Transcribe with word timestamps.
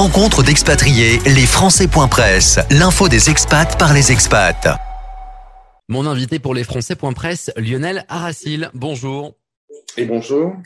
Rencontre 0.00 0.42
d'expatriés, 0.42 1.18
les 1.26 1.44
Français.press, 1.44 2.58
l'info 2.70 3.10
des 3.10 3.28
expats 3.28 3.78
par 3.78 3.92
les 3.92 4.10
expats. 4.10 4.66
Mon 5.90 6.06
invité 6.06 6.38
pour 6.38 6.54
les 6.54 6.64
Français.press, 6.64 7.50
Lionel 7.58 8.06
Aracil. 8.08 8.70
Bonjour. 8.72 9.36
Et 9.98 10.06
bonjour. 10.06 10.56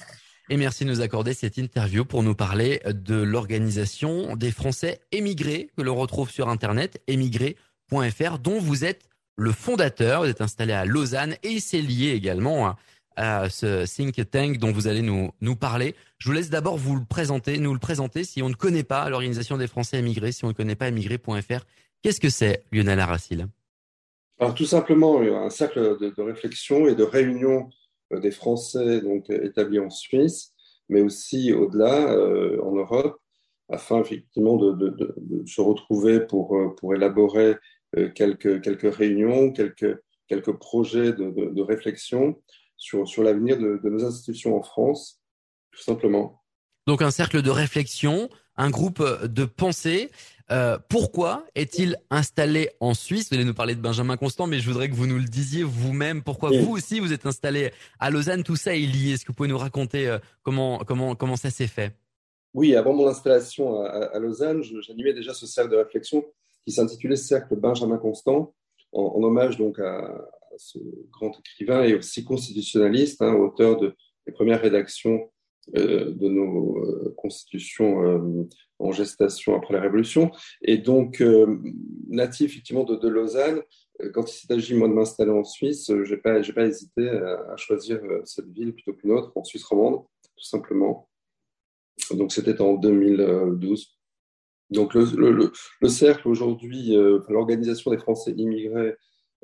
Et 0.50 0.56
merci 0.56 0.84
de 0.84 0.90
nous 0.90 1.00
accorder 1.00 1.34
cette 1.34 1.58
interview 1.58 2.04
pour 2.04 2.22
nous 2.22 2.36
parler 2.36 2.80
de 2.86 3.16
l'organisation 3.16 4.36
des 4.36 4.52
Français 4.52 5.00
émigrés 5.11 5.69
que 5.77 5.82
l'on 5.82 5.96
retrouve 5.96 6.30
sur 6.30 6.48
Internet, 6.48 7.03
émigrés.fr, 7.09 8.39
dont 8.39 8.61
vous 8.61 8.85
êtes 8.85 9.09
le 9.35 9.51
fondateur. 9.51 10.23
Vous 10.23 10.29
êtes 10.29 10.43
installé 10.43 10.75
à 10.75 10.85
Lausanne 10.85 11.35
et 11.43 11.59
c'est 11.59 11.82
lié 11.82 12.11
également 12.11 12.77
à 13.16 13.48
ce 13.50 13.86
think 13.86 14.30
tank 14.30 14.58
dont 14.58 14.72
vous 14.72 14.88
allez 14.88 15.02
nous, 15.02 15.30
nous 15.40 15.56
parler. 15.56 15.94
Je 16.18 16.28
vous 16.28 16.34
laisse 16.34 16.50
d'abord 16.50 16.76
vous 16.76 16.96
le 16.96 17.04
présenter, 17.04 17.58
nous 17.58 17.72
le 17.72 17.78
présenter 17.78 18.24
si 18.24 18.42
on 18.42 18.48
ne 18.48 18.54
connaît 18.54 18.84
pas 18.84 19.08
l'organisation 19.08 19.56
des 19.56 19.66
Français 19.66 19.98
émigrés, 19.98 20.32
si 20.32 20.45
on 20.45 20.48
ne 20.48 20.52
connaît 20.52 20.74
pas 20.74 20.88
émigré.fr. 20.88 21.64
Qu'est-ce 22.02 22.20
que 22.20 22.28
c'est, 22.28 22.64
Lionel 22.72 23.00
Aracil 23.00 23.46
Alors 24.38 24.55
tout 24.55 24.66
simplement 24.66 25.20
un 25.20 25.50
cercle 25.50 25.98
de, 25.98 26.22
réflexion 26.22 26.86
et 26.86 26.95
de 26.95 27.05
réunion 27.05 27.70
euh, 28.12 28.20
des 28.20 28.30
Français 28.30 29.00
donc 29.00 29.30
établis 29.30 29.80
en 29.80 29.91
Suisse, 29.91 30.52
mais 30.88 31.00
aussi 31.00 31.52
au-delà 31.52 32.12
euh, 32.12 32.60
en 32.62 32.72
Europe, 32.72 33.19
afin 33.70 34.00
effectivement 34.00 34.56
de, 34.56 35.44
se 35.46 35.60
retrouver 35.60 36.20
pour, 36.20 36.56
euh, 36.56 36.74
pour 36.77 36.94
élaborer 36.94 37.56
quelques, 38.16 38.60
quelques 38.60 38.92
réunions, 38.92 39.52
quelques, 39.52 39.96
quelques 40.28 40.52
projets 40.52 41.12
de, 41.12 41.62
réflexion 41.62 42.41
sur, 42.77 43.06
sur 43.09 43.23
l'avenir 43.23 43.59
de, 43.59 43.80
nos 43.84 44.05
institutions 44.05 44.56
en 44.56 44.62
France, 44.62 45.20
tout 45.73 45.83
simplement. 45.83 46.42
Donc 46.87 47.02
un 47.02 47.10
cercle 47.10 47.42
de 47.42 47.50
réflexion, 47.50 48.28
un 48.56 48.70
groupe 48.70 49.02
de 49.24 49.45
pensée. 49.45 50.10
Euh, 50.50 50.78
pourquoi 50.91 51.47
est-il 51.55 51.97
installé 52.10 52.70
en 52.80 52.92
Suisse? 52.92 53.30
Vous 53.30 53.36
allez 53.36 53.47
nous 53.47 53.55
parler 53.55 53.75
de 53.75 53.80
Benjamin 53.80 54.19
Constant, 54.19 54.47
mais 54.47 54.58
je 54.58 54.69
voudrais 54.69 54.91
que 54.91 54.95
vous 54.95 55.06
nous 55.06 55.19
le 55.19 55.25
disiez 55.25 55.62
vous-même. 55.62 56.22
Pourquoi 56.22 56.50
vous 56.50 56.72
aussi 56.72 57.00
vous 57.00 57.14
êtes 57.14 57.25
installé 57.25 57.72
à 57.98 58.11
Lausanne? 58.11 58.42
Tout 58.42 58.56
ça 58.56 58.77
est 58.77 58.80
lié. 58.80 59.12
Est-ce 59.12 59.22
que 59.22 59.28
vous 59.28 59.34
pouvez 59.34 59.48
nous 59.48 59.56
raconter 59.56 60.06
euh, 60.06 60.19
comment, 60.42 60.80
comment, 60.80 61.14
comment 61.14 61.36
ça 61.36 61.50
s'est 61.50 61.67
fait? 61.67 61.97
Oui, 62.55 62.77
avant 62.77 62.92
mon 62.92 63.08
installation 63.08 63.80
à, 63.80 64.17
Lausanne, 64.20 64.62
j'animais 64.62 65.12
déjà 65.12 65.34
ce 65.34 65.45
cercle 65.45 65.72
de 65.72 65.77
réflexion 65.77 66.25
qui 66.64 66.72
s'intitulait 66.72 67.17
Cercle 67.17 67.56
Benjamin 67.56 67.98
Constant, 67.98 68.55
en, 68.92 69.20
hommage 69.22 69.58
donc 69.58 69.80
à, 69.80 70.08
ce 70.58 70.78
grand 71.10 71.38
écrivain 71.38 71.84
et 71.84 71.94
aussi 71.94 72.24
constitutionnaliste, 72.24 73.22
hein, 73.22 73.34
auteur 73.34 73.77
de, 73.78 73.94
des 74.27 74.33
premières 74.33 74.61
rédactions 74.61 75.30
euh, 75.77 76.12
de 76.12 76.28
nos 76.28 76.78
euh, 76.78 77.14
constitutions 77.16 78.05
euh, 78.05 78.48
en 78.78 78.92
gestation 78.92 79.56
après 79.56 79.72
la 79.72 79.80
Révolution. 79.80 80.30
Et 80.61 80.77
donc, 80.77 81.22
natif 82.08 82.50
effectivement 82.50 82.84
de, 82.84 83.08
Lausanne, 83.08 83.62
quand 84.12 84.30
il 84.30 84.52
agi 84.52 84.74
moi 84.74 84.88
de 84.88 84.92
m'installer 84.92 85.30
en 85.30 85.44
Suisse, 85.44 85.86
je 85.86 86.14
n'ai 86.14 86.20
pas, 86.20 86.41
pas 86.55 86.66
hésité 86.66 87.08
à, 87.08 87.56
choisir 87.56 88.00
cette 88.24 88.50
ville 88.50 88.74
plutôt 88.74 88.92
qu'une 88.92 89.12
autre, 89.12 89.33
en 89.36 89.44
Suisse 89.44 89.64
romande, 89.64 90.02
tout 90.36 90.44
simplement. 90.44 91.08
Donc, 92.11 92.33
c'était 92.33 92.61
en 92.61 92.74
2012. 92.74 93.96
Donc, 94.70 94.92
le 94.94 95.89
cercle 95.89 96.28
aujourd'hui, 96.28 96.94
l'organisation 97.28 97.91
des 97.91 97.98
Français 97.98 98.33
immigrés 98.33 98.96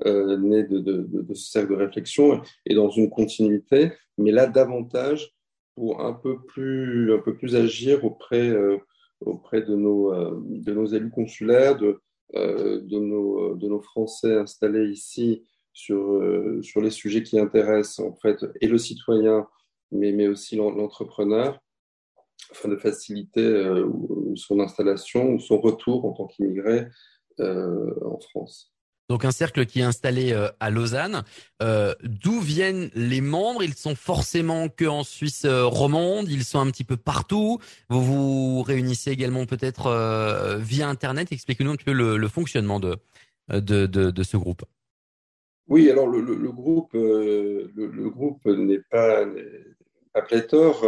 euh, 0.06 0.38
né 0.38 0.64
de, 0.64 1.06
ce 1.34 1.50
cercle 1.50 1.72
de 1.72 1.76
réflexion 1.76 2.40
et 2.64 2.74
dans 2.74 2.88
une 2.88 3.10
continuité, 3.10 3.92
mais 4.16 4.30
là 4.30 4.46
davantage 4.46 5.30
pour 5.74 6.00
un 6.00 6.14
peu 6.14 6.40
plus, 6.42 7.12
un 7.12 7.18
peu 7.18 7.36
plus 7.36 7.54
agir 7.54 8.02
auprès, 8.04 8.48
euh, 8.48 8.78
auprès 9.20 9.60
de, 9.60 9.74
nos, 9.74 10.12
euh, 10.14 10.40
de 10.46 10.72
nos 10.72 10.86
élus 10.86 11.10
consulaires, 11.10 11.76
de, 11.76 12.00
de, 12.34 12.98
nos, 12.98 13.54
de 13.56 13.68
nos 13.68 13.80
Français 13.80 14.36
installés 14.36 14.88
ici 14.88 15.44
sur, 15.72 16.22
sur 16.62 16.80
les 16.80 16.90
sujets 16.90 17.22
qui 17.22 17.38
intéressent 17.38 17.98
en 18.00 18.14
fait 18.14 18.38
et 18.60 18.68
le 18.68 18.78
citoyen, 18.78 19.46
mais, 19.90 20.12
mais 20.12 20.28
aussi 20.28 20.56
l'entrepreneur, 20.56 21.60
afin 22.52 22.68
de 22.68 22.76
faciliter 22.76 23.64
son 24.36 24.60
installation 24.60 25.34
ou 25.34 25.40
son 25.40 25.60
retour 25.60 26.04
en 26.04 26.12
tant 26.12 26.26
qu'immigré 26.26 26.86
en 27.38 28.18
France. 28.20 28.72
Donc 29.10 29.24
un 29.24 29.32
cercle 29.32 29.66
qui 29.66 29.80
est 29.80 29.82
installé 29.82 30.32
euh, 30.32 30.46
à 30.60 30.70
Lausanne. 30.70 31.24
Euh, 31.62 31.94
d'où 32.04 32.38
viennent 32.38 32.90
les 32.94 33.20
membres? 33.20 33.64
Ils 33.64 33.74
sont 33.74 33.96
forcément 33.96 34.68
que 34.68 34.84
en 34.84 35.02
Suisse 35.02 35.44
euh, 35.46 35.66
romande. 35.66 36.28
Ils 36.28 36.44
sont 36.44 36.60
un 36.60 36.70
petit 36.70 36.84
peu 36.84 36.96
partout. 36.96 37.58
Vous 37.88 38.04
vous 38.04 38.62
réunissez 38.62 39.10
également 39.10 39.46
peut-être 39.46 39.90
via 40.60 40.88
Internet. 40.88 41.32
Expliquez-nous 41.32 41.72
un 41.72 41.74
petit 41.74 41.86
peu 41.86 41.92
le, 41.92 42.28
fonctionnement 42.28 42.78
de, 42.78 42.98
de, 43.48 44.22
ce 44.22 44.36
groupe. 44.36 44.62
Oui, 45.66 45.90
alors 45.90 46.06
le, 46.06 46.52
groupe, 46.52 46.92
le, 46.92 48.08
groupe 48.10 48.46
n'est 48.46 48.82
pas, 48.92 49.26
pas 50.14 50.22
pléthore. 50.22 50.86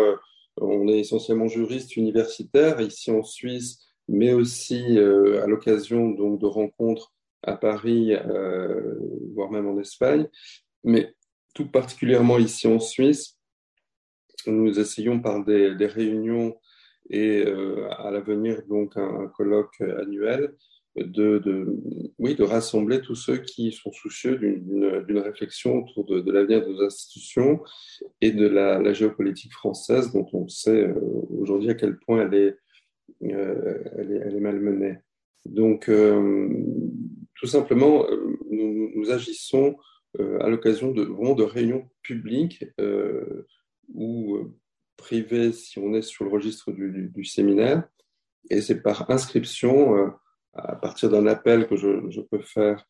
On 0.61 0.87
est 0.87 1.01
essentiellement 1.01 1.49
juriste 1.49 1.97
universitaire 1.97 2.81
ici 2.81 3.11
en 3.11 3.25
Suisse, 3.25 3.81
mais 4.07 4.33
aussi 4.33 4.97
à 4.97 5.49
l'occasion 5.49 6.11
donc 6.11 6.41
de 6.41 6.47
rencontres 6.47 7.13
à 7.43 7.57
Paris, 7.57 8.15
euh, 8.15 8.95
voire 9.35 9.51
même 9.51 9.67
en 9.67 9.79
Espagne, 9.81 10.29
mais 10.85 11.15
tout 11.55 11.71
particulièrement 11.71 12.39
ici 12.39 12.67
en 12.67 12.79
Suisse, 12.79 13.39
nous 14.47 14.79
essayons 14.79 15.21
par 15.21 15.45
des, 15.45 15.75
réunions 15.87 16.57
et 17.11 17.45
euh, 17.47 17.89
à 17.91 18.11
l'avenir 18.11 18.63
donc 18.69 18.97
un, 18.97 19.29
colloque 19.29 19.81
annuel 19.81 20.55
de, 20.97 21.39
de, 21.39 21.79
oui, 22.19 22.35
de 22.35 22.45
rassembler 22.45 23.01
tous 23.01 23.15
ceux 23.15 23.39
qui 23.39 23.73
sont 23.73 23.93
soucieux 23.93 24.37
d'une 24.37 25.19
réflexion 25.19 25.85
autour 25.85 26.05
de, 26.05 26.31
l'avenir 26.31 26.67
de 26.67 26.73
nos 26.73 26.83
institutions 26.83 27.63
et 28.21 28.31
de 28.31 28.47
la, 28.47 28.93
géopolitique 28.93 29.53
française 29.53 30.13
dont 30.13 30.27
on 30.33 30.49
sait 30.49 30.89
euh, 30.89 30.95
aujourd'hui 31.39 31.71
à 31.71 31.75
quel 31.75 31.99
point 31.99 32.27
elle 32.27 32.35
est, 32.35 32.57
elle 33.21 34.13
est, 34.13 34.21
elle 34.25 34.37
est 34.37 34.41
malmenée. 34.41 34.99
Donc, 35.45 35.91
tout 37.43 37.49
simplement, 37.49 38.07
euh, 38.09 38.39
nous, 38.53 39.11
agissons 39.11 39.77
euh, 40.21 40.39
à 40.39 40.49
l'occasion 40.49 40.93
de, 40.93 41.03
vraiment 41.03 41.35
de 41.35 41.43
réunions 41.43 41.91
publiques 42.01 42.65
euh, 42.81 43.49
ou 43.93 44.39
privées 44.97 45.51
si 45.51 45.81
on 45.81 45.93
est 45.93 46.03
sur 46.03 46.25
le 46.25 46.31
registre 46.31 46.71
du, 46.71 47.25
séminaire. 47.25 47.83
Et 48.49 48.61
c'est 48.61 48.81
par 48.81 49.11
inscription, 49.11 50.13
à 50.53 50.77
partir 50.77 51.11
d'un 51.11 51.27
appel 51.27 51.67
que 51.67 51.75
je, 51.75 52.21
peux 52.21 52.43
faire 52.43 52.87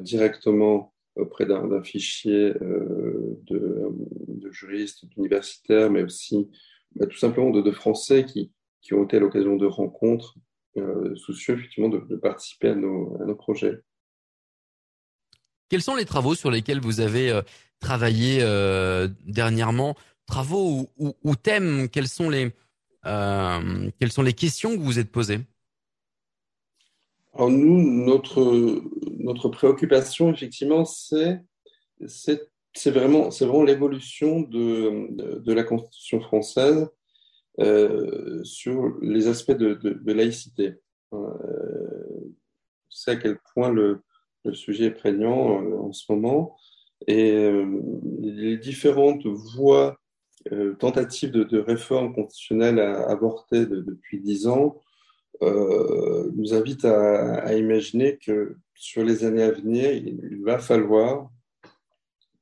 directement 0.00 0.94
auprès 1.14 1.44
d'un 1.44 1.82
fichier 1.82 2.54
de, 2.54 4.50
juristes, 4.50 5.04
d'universitaires, 5.04 5.90
mais 5.90 6.02
aussi 6.02 6.48
bah, 6.94 7.06
tout 7.06 7.18
simplement 7.18 7.50
de, 7.50 7.70
Français 7.72 8.24
qui, 8.24 8.52
qui, 8.80 8.94
ont 8.94 9.04
été 9.04 9.18
à 9.18 9.20
l'occasion 9.20 9.56
de 9.56 9.66
rencontres 9.66 10.34
soucieux 11.16 11.54
effectivement 11.54 11.88
de, 11.88 12.16
participer 12.16 12.68
à 12.68 12.74
nos, 12.74 13.34
projets. 13.34 13.80
Quels 15.68 15.82
sont 15.82 15.96
les 15.96 16.04
travaux 16.04 16.34
sur 16.34 16.50
lesquels 16.50 16.80
vous 16.80 17.00
avez 17.00 17.30
euh, 17.30 17.42
travaillé 17.80 18.38
euh, 18.42 19.08
dernièrement? 19.26 19.96
Travaux 20.26 20.88
ou, 20.98 21.36
thèmes? 21.36 21.88
Quelles 21.88 22.08
sont 22.08 22.30
les 22.30 22.52
quelles 23.04 24.10
sont 24.10 24.22
les 24.22 24.32
questions 24.32 24.72
que 24.72 24.78
vous 24.78 24.84
vous 24.84 24.98
êtes 24.98 25.12
posées? 25.12 25.38
Alors 27.34 27.50
nous, 27.50 28.04
notre 28.04 28.82
notre 29.18 29.48
préoccupation 29.48 30.32
effectivement, 30.32 30.84
c'est 30.84 31.40
c'est 32.06 32.90
vraiment 32.90 33.30
c'est 33.30 33.44
vraiment 33.44 33.62
l'évolution 33.62 34.40
de, 34.40 35.38
de 35.38 35.52
la 35.52 35.62
Constitution 35.62 36.20
française 36.20 36.88
euh, 37.60 38.42
sur 38.44 38.96
les 39.00 39.28
aspects 39.28 39.52
de, 39.52 40.12
laïcité. 40.12 40.74
Euh, 41.12 41.28
sait 42.90 43.12
à 43.12 43.16
quel 43.16 43.38
point 43.54 43.70
le, 43.70 44.02
sujet 44.52 44.86
est 44.86 44.90
prégnant 44.90 45.60
euh, 45.60 45.76
en 45.78 45.92
ce 45.92 46.10
moment 46.12 46.56
et 47.08 47.52
les 48.20 48.56
différentes 48.56 49.26
voies, 49.26 49.98
tentatives 50.78 51.30
de, 51.30 51.58
réforme 51.58 52.14
constitutionnelle 52.14 52.78
avortées 52.78 53.66
depuis 53.66 54.20
dix 54.20 54.46
ans 54.46 54.80
euh, 55.42 56.30
nous 56.34 56.54
invitent 56.54 56.86
à, 56.86 57.54
imaginer 57.54 58.16
que 58.16 58.56
sur 58.74 59.04
les 59.04 59.24
années 59.24 59.42
à 59.42 59.50
venir, 59.50 59.92
il 59.92 60.42
va 60.42 60.58
falloir 60.58 61.30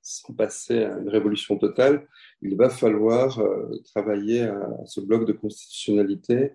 sans 0.05 0.35
passer 0.35 0.85
à 0.85 0.99
une 0.99 1.09
révolution 1.09 1.57
totale, 1.57 2.07
il 2.43 2.55
va 2.57 2.69
falloir 2.69 3.41
euh, 3.41 3.71
travailler 3.87 4.43
à, 4.43 4.85
ce 4.85 5.01
bloc 5.01 5.27
de 5.27 5.33
constitutionnalité 5.33 6.53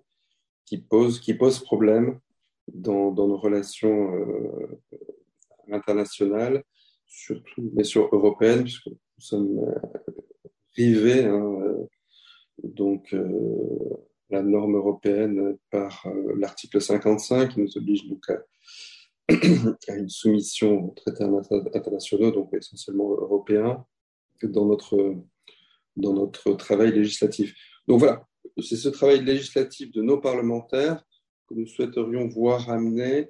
qui 0.66 0.78
pose, 0.78 1.20
problème 1.64 2.20
dans, 2.72 3.12
dans 3.12 3.28
nos 3.28 3.38
relations 3.38 4.14
euh, 4.14 4.80
internationales, 5.72 6.64
surtout, 7.08 7.72
mais 7.74 7.84
sur 7.84 8.14
européennes, 8.14 8.62
puisque 8.62 8.86
nous 8.86 8.98
sommes 9.18 9.58
euh, 9.58 9.80
rivés 10.76 11.26
hein, 11.26 11.76
donc, 12.64 13.16
la 14.30 14.44
norme 14.44 14.76
européenne 14.76 15.58
par 15.72 16.06
l'article 16.36 16.82
55 16.82 17.54
qui 17.54 17.62
nous 17.62 17.78
oblige 17.78 18.08
donc 18.08 18.30
à, 18.30 18.44
une 19.30 20.10
soumission 20.10 20.86
aux 20.86 20.94
traités 20.94 21.24
internationaux, 21.24 22.32
donc 22.32 22.54
essentiellement 22.54 23.12
européens, 23.12 23.86
dans 24.44 24.66
notre, 24.66 25.16
dans 25.96 26.14
notre 26.14 26.54
travail 26.54 26.92
législatif. 26.92 27.56
Donc 27.88 28.00
voilà, 28.00 28.28
c'est 28.62 28.76
ce 28.76 28.90
travail 28.90 29.24
législatif 29.24 29.92
de 29.92 30.02
nos 30.02 30.20
parlementaires 30.20 31.04
que 31.48 31.56
nous 31.56 31.68
souhaiterions 31.68 32.28
voir 32.28 32.70
amener 32.70 33.30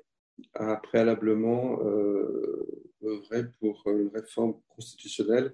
à 0.53 0.77
préalablement 0.77 1.79
euh, 1.83 2.85
œuvrer 3.03 3.45
pour 3.59 3.83
une 3.87 4.09
réforme 4.13 4.55
constitutionnelle. 4.69 5.53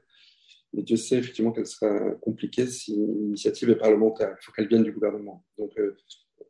Mais 0.73 0.83
Dieu 0.83 0.97
sait 0.97 1.17
effectivement 1.17 1.51
qu'elle 1.51 1.67
sera 1.67 2.11
compliquée 2.21 2.67
si 2.67 2.95
l'initiative 2.95 3.69
est 3.69 3.77
parlementaire. 3.77 4.35
Il 4.39 4.43
faut 4.43 4.51
qu'elle 4.51 4.67
vienne 4.67 4.83
du 4.83 4.91
gouvernement. 4.91 5.43
Donc, 5.57 5.71
euh, 5.77 5.95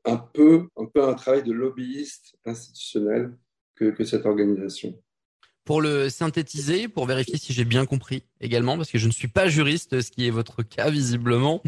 un, 0.03 0.17
peu, 0.17 0.67
un 0.75 0.85
peu 0.85 1.03
un 1.03 1.13
travail 1.13 1.43
de 1.43 1.51
lobbyiste 1.51 2.35
institutionnel 2.45 3.37
que, 3.75 4.03
cette 4.03 4.25
organisation. 4.25 4.95
Pour 5.63 5.81
le 5.81 6.09
synthétiser, 6.09 6.87
pour 6.87 7.05
vérifier 7.05 7.37
si 7.37 7.53
j'ai 7.53 7.65
bien 7.65 7.85
compris 7.85 8.23
également, 8.39 8.77
parce 8.77 8.91
que 8.91 8.99
je 8.99 9.07
ne 9.07 9.11
suis 9.11 9.27
pas 9.27 9.47
juriste, 9.47 10.01
ce 10.01 10.11
qui 10.11 10.27
est 10.27 10.31
votre 10.31 10.63
cas 10.63 10.89
visiblement, 10.89 11.63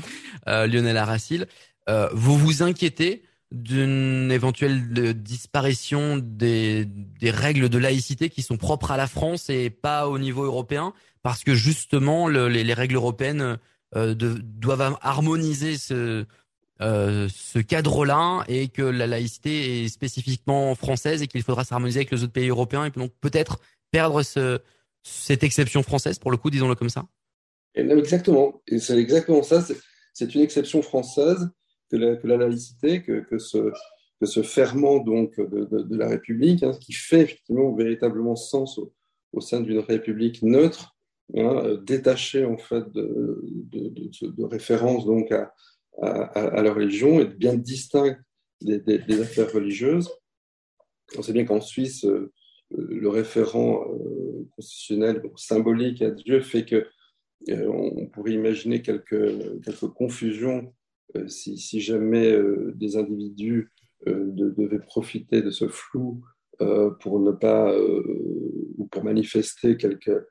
euh, 0.47 0.67
Lionel 0.67 0.97
Aracil, 0.97 1.47
euh, 1.89 2.09
vous 2.13 2.37
vous 2.37 2.63
inquiétez 2.63 3.23
d'une 3.51 4.29
éventuelle 4.31 5.13
disparition 5.13 6.17
des, 6.17 6.87
règles 7.23 7.69
de 7.69 7.77
laïcité 7.77 8.29
qui 8.29 8.41
sont 8.41 8.57
propres 8.57 8.91
à 8.91 8.97
la 8.97 9.07
France 9.07 9.49
et 9.49 9.69
pas 9.69 10.07
au 10.09 10.19
niveau 10.19 10.43
européen, 10.43 10.93
parce 11.23 11.43
que 11.43 11.55
justement 11.55 12.27
le, 12.27 12.49
les, 12.49 12.63
les, 12.63 12.73
règles 12.73 12.95
européennes 12.95 13.57
euh, 13.95 14.13
doivent 14.15 14.97
harmoniser 15.01 15.77
ce, 15.77 16.25
euh, 16.81 17.27
ce 17.33 17.57
cadre-là 17.57 18.43
et 18.47 18.67
que 18.67 18.83
la 18.83 19.07
laïcité 19.07 19.83
est 19.83 19.87
spécifiquement 19.87 20.75
française 20.75 21.23
et 21.23 21.27
qu'il 21.27 21.41
faudra 21.41 21.63
s'harmoniser 21.63 21.99
avec 22.01 22.11
les 22.11 22.23
autres 22.23 22.33
pays 22.33 22.49
européens 22.49 22.85
et 22.85 22.91
donc 22.91 23.11
peut-être 23.19 23.59
perdre 23.89 24.21
ce, 24.21 24.59
cette 25.01 25.43
exception 25.43 25.81
française 25.81 26.19
pour 26.19 26.29
le 26.29 26.37
coup, 26.37 26.51
disons-le 26.51 26.75
comme 26.75 26.89
ça. 26.89 27.07
Exactement, 27.73 28.61
c'est 28.77 28.97
exactement 28.97 29.43
ça. 29.43 29.63
C'est 30.13 30.35
une 30.35 30.41
exception 30.41 30.81
française 30.81 31.49
que 31.91 31.97
la, 31.97 32.37
laïcité, 32.37 33.03
que, 33.03 33.37
ce, 33.37 34.41
ferment 34.43 34.99
donc 34.99 35.39
de, 35.39 35.95
la 35.95 36.09
République, 36.09 36.63
hein, 36.63 36.71
qui 36.79 36.93
fait 36.93 37.21
effectivement 37.21 37.73
véritablement 37.73 38.35
sens 38.35 38.79
au, 39.33 39.41
sein 39.41 39.61
d'une 39.61 39.79
République 39.79 40.41
neutre, 40.41 40.95
hein, 41.35 41.77
détachée 41.83 42.45
en 42.45 42.57
fait 42.57 42.91
de, 42.91 43.43
de, 43.43 44.43
référence 44.43 45.05
donc 45.05 45.31
à, 45.31 45.53
à, 46.01 46.09
à, 46.09 46.61
la 46.61 46.73
religion 46.73 47.19
et 47.19 47.25
bien 47.25 47.55
distincte 47.55 48.19
des, 48.61 49.21
affaires 49.21 49.51
religieuses. 49.51 50.09
On 51.17 51.21
sait 51.21 51.33
bien 51.33 51.45
qu'en 51.45 51.61
Suisse, 51.61 52.05
euh, 52.05 52.31
le 52.71 53.07
référent 53.07 53.85
euh, 53.89 54.47
constitutionnel 54.55 55.21
symbolique 55.35 56.01
à 56.01 56.11
Dieu 56.11 56.41
fait 56.41 56.65
que 56.65 56.87
euh, 57.49 57.67
on 57.67 58.07
pourrait 58.07 58.33
imaginer 58.33 58.81
quelques, 58.81 59.15
confusions 59.95 60.73
euh, 61.15 61.27
si, 61.27 61.79
jamais 61.79 62.31
euh, 62.31 62.73
des 62.75 62.97
individus 62.97 63.71
euh, 64.07 64.25
de, 64.31 64.49
devaient 64.49 64.79
profiter 64.79 65.41
de 65.41 65.51
ce 65.51 65.67
flou 65.67 66.23
pour 67.01 67.19
ne 67.19 67.31
pas 67.31 67.71
ou 67.79 68.87
pour 68.87 69.03
manifester 69.03 69.77
quelques, 69.77 70.25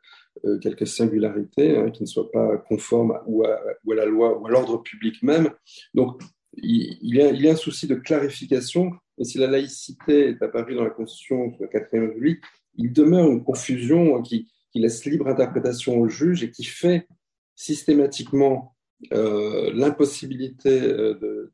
quelques 0.60 0.86
singularités 0.86 1.76
hein, 1.76 1.90
qui 1.90 2.02
ne 2.02 2.06
soient 2.06 2.30
pas 2.30 2.56
conformes 2.68 3.18
ou, 3.26 3.44
à, 3.44 3.58
la 3.86 4.04
loi 4.04 4.38
ou 4.38 4.46
à 4.46 4.50
l'ordre 4.50 4.82
public 4.82 5.22
même. 5.22 5.50
Donc, 5.94 6.20
il, 6.54 7.14
y 7.14 7.48
a, 7.48 7.52
un 7.52 7.56
souci 7.56 7.86
de 7.86 7.94
clarification. 7.94 8.92
Et 9.18 9.24
si 9.24 9.38
la 9.38 9.46
laïcité 9.46 10.28
est 10.28 10.42
apparue 10.42 10.74
dans 10.74 10.84
la 10.84 10.90
Constitution 10.90 11.48
de 11.48 11.56
la 11.60 11.66
4ème 11.68 12.08
République, 12.08 12.42
il 12.76 12.92
demeure 12.92 13.30
une 13.30 13.42
confusion 13.42 14.20
qui, 14.22 14.50
qui, 14.70 14.80
laisse 14.80 15.04
libre 15.04 15.28
interprétation 15.28 15.98
au 15.98 16.08
juge 16.08 16.42
et 16.42 16.50
qui 16.50 16.64
fait 16.64 17.08
systématiquement 17.54 18.76
euh, 19.12 19.70
l'impossibilité 19.74 20.82
euh, 20.82 21.52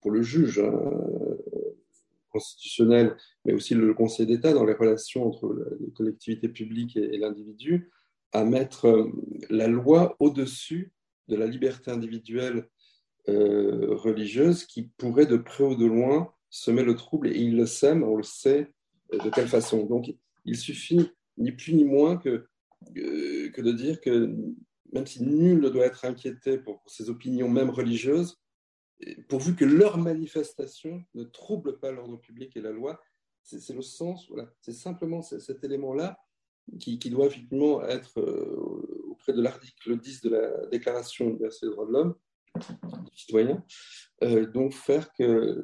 pour 0.00 0.10
le 0.10 0.22
juge 0.22 0.58
hein, 0.58 0.72
constitutionnel, 2.32 3.16
mais 3.44 3.52
aussi 3.52 3.74
le 3.74 3.94
Conseil 3.94 4.26
d'État 4.26 4.52
dans 4.52 4.64
les 4.64 4.74
relations 4.74 5.26
entre 5.26 5.54
les 5.80 5.90
collectivités 5.92 6.48
publiques 6.48 6.96
et, 6.96 7.18
l'individu, 7.18 7.90
à 8.32 8.44
mettre 8.44 8.86
euh, 8.86 9.12
la 9.50 9.68
loi 9.68 10.16
au-dessus 10.18 10.92
de 11.28 11.36
la 11.36 11.46
liberté 11.46 11.90
individuelle 11.90 12.68
euh, 13.28 13.94
religieuse 13.94 14.64
qui 14.64 14.90
pourrait 14.96 15.26
de 15.26 15.36
près 15.36 15.64
ou 15.64 15.76
de 15.76 15.86
loin 15.86 16.32
semer 16.50 16.82
le 16.82 16.94
trouble, 16.94 17.28
et 17.28 17.38
il 17.38 17.56
le 17.56 17.66
sème, 17.66 18.02
on 18.02 18.16
le 18.16 18.22
sait 18.22 18.72
de 19.12 19.30
quelle 19.30 19.48
façon. 19.48 19.84
Donc 19.86 20.14
il 20.44 20.56
suffit 20.56 21.10
ni 21.38 21.52
plus 21.52 21.74
ni 21.74 21.84
moins 21.84 22.16
que, 22.16 22.46
euh, 22.96 23.50
que 23.50 23.60
de 23.62 23.72
dire 23.72 24.00
que 24.00 24.34
même 24.92 25.06
si 25.06 25.22
nul 25.22 25.60
ne 25.60 25.68
doit 25.68 25.86
être 25.86 26.04
inquiété 26.04 26.58
pour, 26.58 26.82
ses 26.86 27.08
opinions, 27.08 27.48
même 27.48 27.70
religieuses, 27.70 28.41
pourvu 29.28 29.54
que 29.54 29.64
leur 29.64 29.98
manifestation 29.98 31.04
ne 31.14 31.24
trouble 31.24 31.78
pas 31.78 31.90
l'ordre 31.92 32.16
public 32.18 32.56
et 32.56 32.60
la 32.60 32.70
loi. 32.70 33.00
C'est 33.42 33.74
le 33.74 33.82
sens, 33.82 34.28
voilà. 34.28 34.48
c'est 34.60 34.72
simplement 34.72 35.20
cet 35.20 35.64
élément-là 35.64 36.18
qui, 36.78 37.10
doit 37.10 37.26
effectivement 37.26 37.82
être 37.82 38.20
euh, 38.20 39.04
auprès 39.10 39.32
de 39.32 39.42
l'article 39.42 39.98
10 39.98 40.22
de 40.22 40.30
la 40.30 40.66
Déclaration 40.70 41.28
universelle 41.28 41.70
des 41.70 41.74
droits 41.74 41.86
de 41.86 41.92
l'homme, 41.92 42.14
du 43.10 43.16
citoyen, 43.16 43.64
euh, 44.22 44.46
donc 44.46 44.72
faire 44.72 45.12
que 45.12 45.62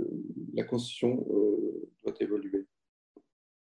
la 0.54 0.64
Constitution 0.64 1.24
euh, 1.30 1.90
doit 2.04 2.14
évoluer. 2.20 2.66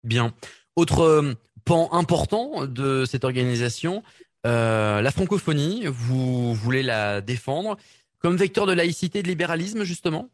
Bien. 0.03 0.35
Autre 0.75 1.37
pan 1.65 1.93
important 1.93 2.67
de 2.67 3.05
cette 3.05 3.25
organisation, 3.25 4.03
la 4.43 5.11
francophonie, 5.13 5.85
vous 5.87 6.55
voulez 6.55 6.83
la 6.83 7.21
défendre 7.21 7.77
comme 8.23 8.37
vecteur 8.37 8.67
de 8.67 8.73
laïcité 8.73 9.19
et 9.19 9.23
de 9.23 9.29
libéralisme, 9.29 9.83
justement? 9.83 10.31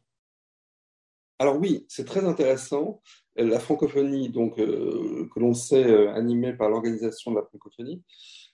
Alors 1.38 1.58
oui, 1.58 1.86
c'est 1.88 2.04
très 2.04 2.24
intéressant. 2.24 3.00
La 3.36 3.60
francophonie, 3.60 4.28
donc, 4.28 4.58
euh, 4.58 5.28
que 5.32 5.40
l'on 5.40 5.54
sait 5.54 5.86
euh, 5.86 6.12
animée 6.12 6.52
par 6.52 6.68
l'organisation 6.68 7.30
de 7.30 7.36
la 7.36 7.44
francophonie, 7.44 8.02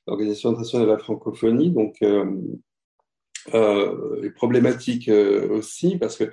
l'organisation 0.07 0.51
internationale 0.51 0.87
de 0.87 0.93
la 0.93 0.99
francophonie, 0.99 1.71
donc 1.71 1.97
euh, 2.03 2.25
euh 3.55 4.23
est 4.23 4.31
problématique 4.31 5.11
aussi 5.51 5.99
parce 5.99 6.17
que 6.17 6.31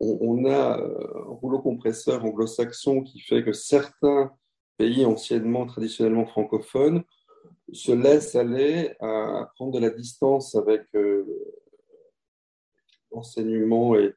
on, 0.00 0.18
on 0.20 0.44
a 0.46 0.76
un 0.76 1.34
rouleau 1.40 1.58
compresseur 1.60 2.24
anglo-saxon 2.24 3.02
qui 3.02 3.20
fait 3.20 3.44
que 3.44 3.52
certains 3.52 4.30
pays 4.76 5.04
anciennement, 5.04 5.66
traditionnellement 5.66 6.26
francophones, 6.26 7.02
se 7.72 7.92
laissent 7.92 8.36
aller 8.36 8.94
à, 9.00 9.50
prendre 9.56 9.72
de 9.72 9.80
la 9.80 9.90
distance 9.90 10.54
avec 10.54 10.84
l'enseignement 13.18 13.96
et, 13.96 14.14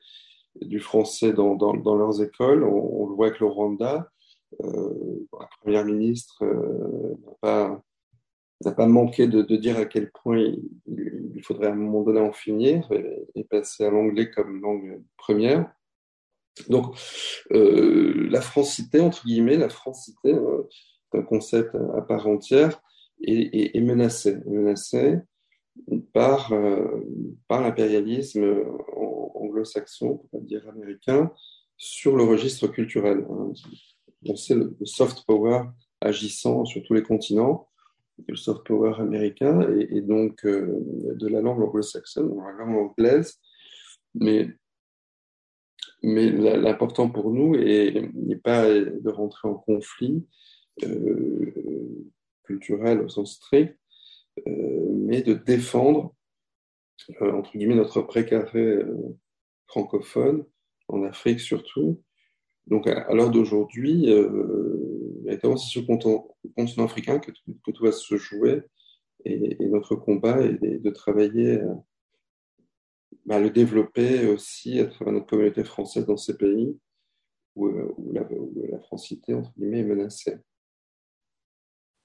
du 0.61 0.79
français 0.79 1.33
dans, 1.33 1.55
leurs 1.55 2.21
écoles. 2.21 2.63
On, 2.63 3.07
le 3.07 3.15
voit 3.15 3.27
avec 3.27 3.39
le 3.39 3.47
Rwanda. 3.47 4.11
Euh, 4.63 5.25
la 5.39 5.47
première 5.61 5.85
ministre 5.85 6.43
euh, 6.43 7.15
n'a 8.63 8.71
pas, 8.71 8.87
manqué 8.87 9.27
de, 9.27 9.41
dire 9.55 9.77
à 9.77 9.85
quel 9.85 10.11
point 10.11 10.39
il, 10.87 11.41
faudrait 11.43 11.67
à 11.67 11.71
un 11.71 11.75
moment 11.75 12.03
donné 12.03 12.19
en 12.19 12.33
finir 12.33 12.87
et, 12.91 13.43
passer 13.45 13.85
à 13.85 13.89
l'anglais 13.89 14.29
comme 14.29 14.61
langue 14.61 15.01
première. 15.17 15.71
Donc, 16.67 16.95
euh, 17.53 18.27
la 18.29 18.41
francité, 18.41 18.99
entre 18.99 19.25
guillemets, 19.25 19.57
la 19.57 19.69
francité, 19.69 20.33
euh, 20.33 20.67
c'est 21.11 21.19
un 21.19 21.23
concept 21.23 21.75
à 21.95 22.01
part 22.01 22.27
entière 22.27 22.81
est, 23.23 23.75
est, 23.75 23.81
menacé, 23.81 24.31
est 24.31 24.49
menacé 24.49 25.19
par, 26.13 26.51
euh, 26.53 27.01
par 27.47 27.61
l'impérialisme 27.61 28.63
anglo-saxon, 29.35 30.17
pour 30.17 30.29
pas 30.29 30.39
dire 30.39 30.67
américain, 30.69 31.31
sur 31.77 32.15
le 32.15 32.23
registre 32.23 32.67
culturel. 32.67 33.25
Hein. 33.29 33.53
On 34.25 34.35
sait 34.35 34.55
le, 34.55 34.75
soft 34.83 35.25
power 35.25 35.63
agissant 35.99 36.65
sur 36.65 36.83
tous 36.83 36.93
les 36.93 37.03
continents, 37.03 37.67
le 38.27 38.35
soft 38.35 38.65
power 38.65 38.95
américain 38.99 39.67
et, 39.75 40.01
donc 40.01 40.45
euh, 40.45 40.79
de 41.15 41.27
la 41.27 41.41
langue 41.41 41.61
anglo-saxonne, 41.61 42.35
la 42.37 42.65
langue 42.65 42.91
anglaise, 42.91 43.39
mais 44.13 44.49
mais 46.03 46.31
l'important 46.31 47.09
pour 47.09 47.31
nous 47.31 47.55
n'est 47.55 48.35
pas 48.43 48.67
de 48.67 49.09
rentrer 49.09 49.47
en 49.47 49.53
conflit, 49.53 50.25
euh, 50.83 51.53
culturel 52.43 53.01
au 53.01 53.09
sens 53.09 53.35
strict, 53.35 53.77
mais 54.45 55.21
de 55.21 55.33
défendre, 55.33 56.15
euh, 57.21 57.31
entre 57.31 57.51
guillemets, 57.51 57.75
notre 57.75 58.01
précaré 58.01 58.59
euh, 58.59 59.17
francophone, 59.67 60.45
en 60.87 61.03
Afrique 61.03 61.39
surtout. 61.39 62.01
Donc, 62.67 62.87
à, 62.87 63.01
à 63.01 63.13
l'heure 63.13 63.31
d'aujourd'hui, 63.31 64.05
c'est 65.25 65.57
sur 65.57 65.81
le 65.81 65.87
continent, 66.55 66.85
africain 66.85 67.19
que, 67.19 67.31
tout 67.31 67.83
va 67.83 67.91
se 67.91 68.17
jouer. 68.17 68.63
Et, 69.25 69.57
notre 69.67 69.95
combat 69.95 70.41
est 70.41 70.57
de, 70.61 70.89
travailler 70.89 71.59
bah, 73.25 73.39
le 73.39 73.49
développer 73.49 74.27
aussi 74.27 74.79
à 74.79 74.87
travers 74.87 75.13
notre 75.13 75.27
communauté 75.27 75.63
française 75.63 76.05
dans 76.05 76.17
ces 76.17 76.37
pays 76.37 76.77
où, 77.55 77.69
la, 78.13 78.79
francité, 78.79 79.33
entre 79.33 79.51
guillemets, 79.57 79.79
est 79.79 79.85
menacée. 79.85 80.37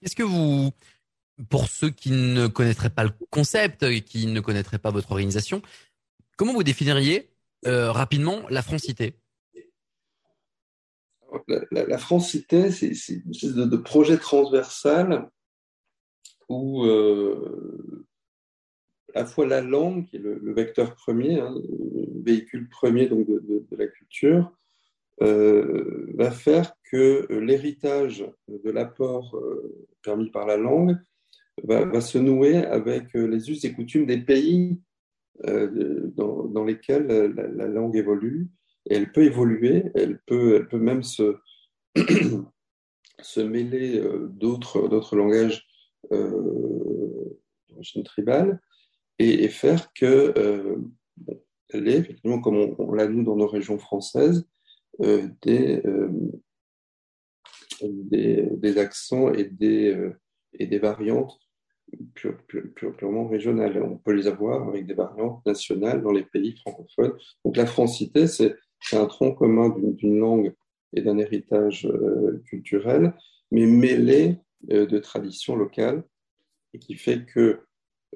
Est-ce 0.02 0.14
que 0.14 0.23
vous, 0.23 0.71
pour 1.48 1.68
ceux 1.68 1.90
qui 1.90 2.10
ne 2.10 2.46
connaîtraient 2.46 2.90
pas 2.90 3.04
le 3.04 3.12
concept 3.30 3.82
et 3.82 4.00
qui 4.00 4.26
ne 4.26 4.40
connaîtraient 4.40 4.78
pas 4.78 4.90
votre 4.90 5.12
organisation, 5.12 5.62
comment 6.36 6.54
vous 6.54 6.62
définiriez 6.62 7.30
euh, 7.66 7.92
rapidement 7.92 8.42
la 8.48 8.62
francité? 8.62 9.14
La, 11.48 11.60
la, 11.70 11.86
la, 11.86 11.98
francité, 11.98 12.70
c'est 12.70 12.86
une 12.86 13.30
espèce 13.30 13.54
de, 13.54 13.76
projet 13.76 14.16
transversal 14.16 15.28
où 16.48 16.84
euh, 16.84 18.06
à 19.14 19.20
la 19.20 19.26
fois 19.26 19.46
la 19.46 19.60
langue, 19.60 20.06
qui 20.06 20.16
est 20.16 20.20
le, 20.20 20.54
vecteur 20.54 20.94
premier, 20.94 21.40
hein, 21.40 21.54
le 21.54 22.22
véhicule 22.22 22.68
premier 22.68 23.06
donc 23.06 23.26
de, 23.26 23.76
la 23.76 23.86
culture, 23.86 24.50
euh, 25.22 26.06
va 26.14 26.30
faire 26.30 26.72
que 26.90 27.26
l'héritage 27.30 28.24
de 28.48 28.70
l'apport 28.70 29.36
permis 30.02 30.30
par 30.30 30.46
la 30.46 30.56
langue 30.56 30.96
va, 31.64 32.00
se 32.00 32.18
nouer 32.18 32.58
avec 32.58 33.14
les 33.14 33.50
us 33.50 33.64
et 33.64 33.72
coutumes 33.72 34.06
des 34.06 34.18
pays 34.18 34.80
euh, 35.46 36.10
dans, 36.16 36.64
lesquels 36.64 37.06
la, 37.06 37.46
la, 37.48 37.66
langue 37.66 37.96
évolue. 37.96 38.48
Et 38.88 38.94
elle 38.94 39.12
peut 39.12 39.25
évoluer, 39.25 39.84
elle 39.94 40.20
peut, 40.26 40.56
elle 40.56 40.68
peut 40.68 40.78
même 40.78 41.02
se, 41.02 41.36
se 43.20 43.40
mêler 43.40 43.98
euh, 43.98 44.28
d'autres 44.30 45.16
langages 45.16 45.66
euh, 46.12 47.38
d'origine 47.68 48.04
tribale 48.04 48.60
et, 49.18 49.48
faire 49.48 49.92
que 49.92 50.32
euh, 50.38 50.76
comme 52.42 52.56
on, 52.56 52.76
on 52.78 52.92
l'a 52.92 53.08
nous 53.08 53.25
dans 53.25 53.36
nos 53.36 53.48
régions 53.48 53.78
françaises, 53.78 54.46
euh, 55.02 55.28
des, 55.42 55.82
euh, 55.84 56.08
des, 57.82 58.78
accents 58.78 59.32
et 59.32 59.44
des, 59.44 59.92
euh, 59.92 60.18
et 60.54 60.66
des 60.66 60.78
variantes 60.78 61.38
pure, 62.14 62.36
pure, 62.46 62.96
purement 62.96 63.28
régionales. 63.28 63.82
On 63.82 63.96
peut 63.96 64.12
les 64.12 64.26
avoir 64.26 64.68
avec 64.68 64.86
des 64.86 64.94
variantes 64.94 65.44
nationales 65.46 66.02
dans 66.02 66.12
les 66.12 66.24
pays 66.24 66.56
francophones. 66.58 67.16
Donc 67.44 67.56
la 67.56 67.66
francité, 67.66 68.26
c'est 68.26 68.56
un 68.92 69.06
tronc 69.06 69.34
commun 69.34 69.74
d'une 69.78 70.18
langue 70.18 70.54
et 70.94 71.02
d'un 71.02 71.18
héritage 71.18 71.86
euh, 71.86 72.42
culturel, 72.46 73.14
mais 73.50 73.66
mêlé 73.66 74.38
euh, 74.70 74.86
de 74.86 74.98
traditions 74.98 75.56
locales, 75.56 76.04
et 76.72 76.78
qui 76.78 76.94
fait 76.94 77.24
que 77.24 77.60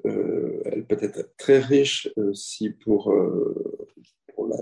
euh, 0.05 0.61
elle 0.65 0.85
peut 0.85 0.97
être 0.99 1.35
très 1.37 1.59
riche 1.59 2.09
si 2.33 2.71
pour, 2.71 3.13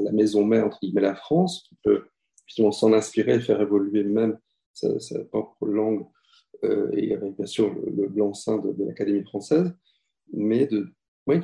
la, 0.02 0.12
maison 0.12 0.44
mère, 0.44 0.66
entre 0.66 0.80
guillemets, 0.82 1.02
la 1.02 1.16
France, 1.16 1.64
qui 1.68 1.78
peut 1.84 2.04
s'en 2.48 2.94
inspirer 2.94 3.36
et 3.36 3.40
faire 3.40 3.62
évoluer 3.62 4.04
même 4.04 4.38
sa 4.74 5.24
propre 5.26 5.66
langue 5.66 6.06
euh, 6.66 6.90
et 6.94 7.14
avec 7.14 7.38
bien 7.38 7.46
sûr 7.46 7.74
le, 7.74 8.08
blanc-seing 8.08 8.58
de, 8.60 8.84
l'Académie 8.84 9.24
française, 9.24 9.74
mais 10.34 10.68
de, 10.68 10.92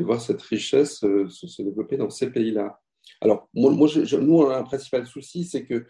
voir 0.04 0.20
cette 0.20 0.42
richesse 0.42 1.04
euh, 1.04 1.30
se, 1.30 1.62
développer 1.62 1.96
dans 1.96 2.10
ces 2.10 2.32
pays-là. 2.32 2.82
Alors, 3.22 3.48
moi, 3.54 3.72
nous, 3.72 4.38
on 4.38 4.50
a 4.50 4.58
un 4.58 4.64
principal 4.64 5.06
souci, 5.06 5.46
c'est 5.46 5.66
que 5.66 5.86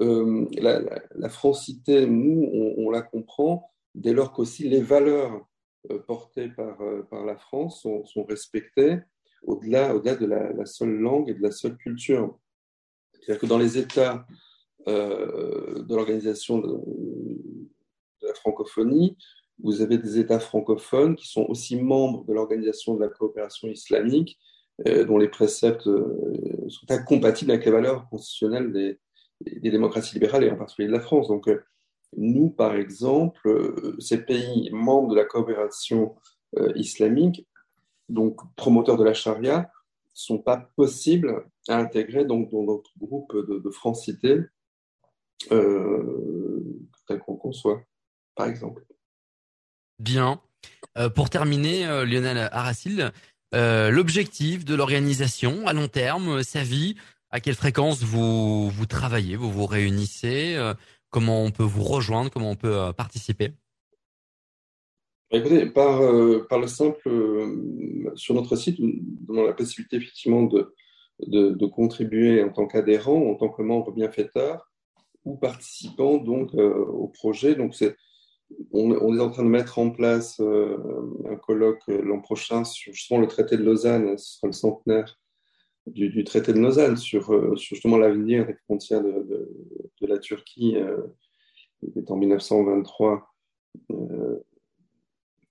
euh, 0.00 0.46
la, 0.52 1.28
francité, 1.28 2.06
nous, 2.06 2.48
on, 2.76 2.90
la 2.90 3.02
comprend 3.02 3.72
dès 3.94 4.12
lors 4.12 4.32
qu'aussi 4.32 4.68
les 4.68 4.82
valeurs 4.82 5.44
portées 6.06 6.48
par, 6.48 6.78
la 7.24 7.36
France 7.36 7.82
sont, 7.82 8.24
respectées 8.28 8.98
au-delà 9.42 9.96
au, 9.96 10.00
de 10.00 10.26
la, 10.26 10.66
seule 10.66 10.98
langue 10.98 11.30
et 11.30 11.34
de 11.34 11.42
la 11.42 11.50
seule 11.50 11.76
culture. 11.78 12.38
C'est-à-dire 13.14 13.40
que 13.40 13.46
dans 13.46 13.58
les 13.58 13.78
États 13.78 14.26
de 14.86 15.94
l'organisation 15.94 16.62
de, 18.22 18.28
la 18.28 18.34
francophonie, 18.34 19.16
vous 19.62 19.80
avez 19.80 19.98
des 19.98 20.18
États 20.18 20.38
francophones 20.38 21.16
qui 21.16 21.26
sont 21.26 21.44
aussi 21.48 21.76
membres 21.76 22.24
de 22.24 22.32
l'Organisation 22.32 22.94
de 22.94 23.00
la 23.00 23.08
coopération 23.08 23.68
islamique, 23.68 24.38
euh, 24.86 25.04
dont 25.04 25.18
les 25.18 25.28
préceptes 25.28 25.88
euh, 25.88 26.66
sont 26.68 26.90
incompatibles 26.90 27.50
avec 27.50 27.64
les 27.64 27.72
valeurs 27.72 28.08
constitutionnelles 28.08 28.72
des, 28.72 28.98
démocraties 29.70 30.14
libérales 30.14 30.44
et 30.44 30.50
en 30.50 30.56
particulier 30.56 30.88
de 30.88 30.92
la 30.92 31.00
France. 31.00 31.28
Donc, 31.28 31.48
euh, 31.48 31.62
nous, 32.16 32.50
par 32.50 32.74
exemple, 32.74 33.74
ces 34.00 34.24
pays 34.24 34.70
membres 34.72 35.10
de 35.10 35.14
la 35.14 35.24
coopération 35.24 36.16
islamique, 36.74 37.46
donc 38.08 38.40
promoteurs 38.56 38.96
de 38.96 39.04
la 39.04 39.12
charia, 39.12 39.70
sont 40.14 40.38
pas 40.38 40.56
possibles 40.74 41.44
à 41.68 41.76
intégrer 41.78 42.24
donc 42.24 42.50
dans 42.50 42.62
notre 42.62 42.90
groupe 42.98 43.36
de, 43.36 43.58
de 43.58 43.70
francité 43.70 44.40
tel 45.50 47.18
qu'on 47.26 47.36
conçoit 47.36 47.82
par 48.38 48.46
exemple. 48.46 48.86
Bien. 49.98 50.40
Euh, 50.96 51.10
pour 51.10 51.28
terminer, 51.28 51.86
euh, 51.86 52.06
Lionel 52.06 52.48
Aracil, 52.52 53.10
euh, 53.54 53.90
l'objectif 53.90 54.64
de 54.64 54.74
l'organisation 54.76 55.66
à 55.66 55.72
long 55.72 55.88
terme, 55.88 56.42
sa 56.44 56.62
vie, 56.62 56.94
à 57.30 57.40
quelle 57.40 57.56
fréquence 57.56 58.02
vous, 58.02 58.70
vous 58.70 58.86
travaillez, 58.86 59.34
vous 59.36 59.50
vous 59.50 59.66
réunissez, 59.66 60.56
comment 61.10 61.42
on 61.42 61.50
peut 61.50 61.64
vous 61.64 61.82
rejoindre, 61.82 62.30
comment 62.30 62.50
on 62.50 62.56
peut 62.56 62.92
participer? 62.96 63.52
Écoutez, 65.30 65.66
par, 65.66 66.00
par 66.48 66.58
le 66.58 66.66
simple, 66.66 67.06
sur 68.14 68.34
notre 68.34 68.56
site, 68.56 68.78
nous 68.78 68.94
avons 69.28 69.44
la 69.44 69.52
possibilité 69.52 69.96
effectivement 69.96 70.44
de, 70.44 70.74
de, 71.26 71.50
de 71.50 71.66
contribuer 71.66 72.42
en 72.42 72.48
tant 72.48 72.66
qu'adhérent, 72.66 73.20
en 73.30 73.34
tant 73.34 73.50
que 73.50 73.60
membre 73.60 73.92
bienfaiteur 73.92 74.70
ou 75.26 75.36
participant 75.36 76.16
donc 76.16 76.54
au 76.54 77.08
projet. 77.08 77.54
Donc 77.56 77.74
c'est 77.74 77.94
on, 78.72 79.16
est 79.16 79.20
en 79.20 79.30
train 79.30 79.44
de 79.44 79.48
mettre 79.48 79.78
en 79.78 79.90
place 79.90 80.40
euh, 80.40 80.76
un 81.28 81.36
colloque 81.36 81.82
euh, 81.88 82.02
l'an 82.02 82.20
prochain 82.20 82.64
sur 82.64 82.92
justement 82.92 83.20
le 83.20 83.26
traité 83.26 83.56
de 83.56 83.62
Lausanne, 83.62 84.16
ce 84.16 84.36
sera 84.36 84.46
le 84.46 84.52
centenaire 84.52 85.18
du, 85.86 86.24
traité 86.24 86.52
de 86.52 86.60
Lausanne, 86.60 86.96
sur, 86.96 87.32
euh, 87.32 87.56
sur 87.56 87.76
justement 87.76 87.98
l'avenir 87.98 88.46
des 88.46 88.54
frontières 88.54 89.02
de, 89.02 89.48
la 90.02 90.18
Turquie, 90.18 90.76
qui 91.80 91.98
est 91.98 92.10
en 92.10 92.16
1923. 92.16 93.26
Euh, 93.90 94.38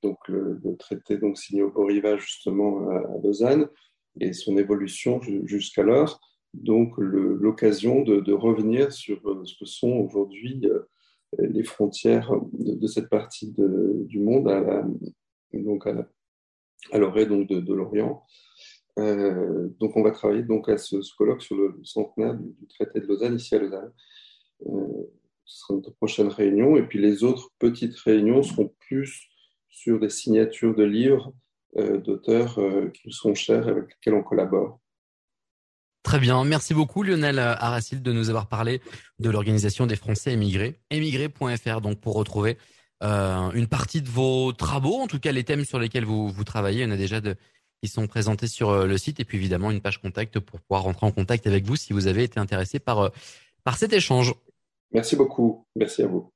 donc 0.03 0.17
le, 0.27 0.59
traité 0.77 1.17
donc 1.17 1.37
signé 1.37 1.63
au 1.63 1.71
Beau 1.71 1.89
justement 2.17 2.89
à, 2.89 3.17
Lausanne 3.23 3.67
et 4.19 4.33
son 4.33 4.57
évolution 4.57 5.21
jusqu'alors. 5.45 6.21
Donc 6.53 6.93
l'occasion 6.97 8.03
de, 8.03 8.33
revenir 8.33 8.91
sur 8.91 9.19
ce 9.45 9.57
que 9.57 9.65
sont 9.65 9.91
aujourd'hui 9.91 10.61
les 11.37 11.63
frontières 11.63 12.31
de, 12.53 12.87
cette 12.87 13.09
partie 13.09 13.51
du 13.51 14.19
monde 14.19 14.47
à 14.49 14.85
donc 15.53 15.87
à, 15.87 16.97
l'orée 16.97 17.25
donc 17.25 17.47
de, 17.47 17.73
l'Orient. 17.73 18.23
Euh, 18.99 19.69
donc 19.79 19.95
on 19.95 20.03
va 20.03 20.11
travailler 20.11 20.43
donc 20.43 20.69
à 20.69 20.77
ce, 20.77 20.95
colloque 21.17 21.41
sur 21.41 21.55
le 21.55 21.79
centenaire 21.83 22.35
du, 22.35 22.67
traité 22.67 22.99
de 22.99 23.05
Lausanne 23.05 23.35
ici 23.35 23.55
à 23.55 23.59
Lausanne. 23.59 23.91
Euh, 24.65 25.11
ce 25.45 25.59
sera 25.59 25.75
notre 25.75 25.91
prochaine 25.91 26.27
réunion 26.27 26.77
et 26.77 26.83
puis 26.83 26.99
les 26.99 27.23
autres 27.23 27.51
petites 27.59 27.95
réunions 27.97 28.43
seront 28.43 28.73
plus 28.79 29.27
sur 29.69 29.99
des 29.99 30.09
signatures 30.09 30.75
de 30.75 30.83
livres 30.83 31.33
euh, 31.77 31.99
d'auteurs 31.99 32.55
qui 32.93 33.01
nous 33.05 33.13
sont 33.13 33.35
chers 33.35 33.67
avec 33.67 33.89
lesquels 33.89 34.15
on 34.15 34.23
collabore. 34.23 34.79
Très 36.03 36.19
bien. 36.19 36.43
Merci 36.45 36.73
beaucoup, 36.73 37.03
Lionel 37.03 37.39
Aracil, 37.39 38.01
de 38.01 38.13
nous 38.13 38.29
avoir 38.29 38.47
parlé 38.47 38.81
de 39.19 39.29
l'organisation 39.29 39.87
des 39.87 39.95
Français 39.95 40.31
émigrés, 40.31 40.79
émigrés.fr, 40.89 41.81
donc 41.81 41.99
pour 41.99 42.15
retrouver 42.15 42.57
euh, 43.03 43.51
une 43.51 43.67
partie 43.67 44.01
de 44.01 44.09
vos 44.09 44.53
travaux, 44.53 44.95
en 44.95 45.07
tout 45.07 45.19
cas 45.19 45.31
les 45.31 45.43
thèmes 45.43 45.65
sur 45.65 45.79
lesquels 45.79 46.05
vous, 46.05 46.29
vous 46.29 46.43
travaillez. 46.43 46.81
Il 46.81 46.83
y 46.83 46.87
en 46.87 46.91
a 46.91 46.97
déjà 46.97 47.21
de, 47.21 47.35
qui 47.81 47.89
sont 47.89 48.07
présentés 48.07 48.47
sur 48.47 48.69
euh, 48.69 48.87
le 48.87 48.97
site 48.97 49.19
et 49.19 49.25
puis 49.25 49.37
évidemment 49.37 49.69
une 49.69 49.81
page 49.81 50.01
contact 50.01 50.39
pour 50.39 50.59
pouvoir 50.61 50.83
rentrer 50.83 51.05
en 51.05 51.11
contact 51.11 51.45
avec 51.45 51.65
vous 51.65 51.75
si 51.75 51.93
vous 51.93 52.07
avez 52.07 52.23
été 52.23 52.39
intéressé 52.39 52.79
par, 52.79 52.99
euh, 52.99 53.09
par 53.63 53.77
cet 53.77 53.93
échange. 53.93 54.33
Merci 54.91 55.15
beaucoup. 55.15 55.65
Merci 55.75 56.01
à 56.03 56.07
vous. 56.07 56.31